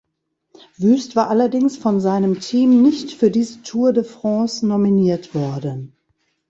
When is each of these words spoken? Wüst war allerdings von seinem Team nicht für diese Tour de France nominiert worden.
Wüst 0.79 1.15
war 1.15 1.29
allerdings 1.29 1.77
von 1.77 1.99
seinem 1.99 2.39
Team 2.39 2.81
nicht 2.81 3.11
für 3.11 3.29
diese 3.29 3.61
Tour 3.61 3.93
de 3.93 4.03
France 4.03 4.65
nominiert 4.65 5.35
worden. 5.35 5.95